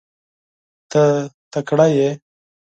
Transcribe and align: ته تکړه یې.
ته 0.91 1.03
تکړه 1.51 1.87
یې. 1.95 2.09